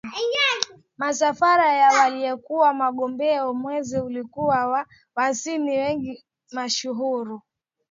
Msafara 0.97 1.87
wa 1.93 2.03
aliyekuwa 2.03 2.73
mgombea 2.73 3.53
mwenza 3.53 4.03
ulikuwa 4.03 4.55
na 4.57 4.85
wasanii 5.15 5.77
wengi 5.77 6.23
mashuhuri 6.51 7.39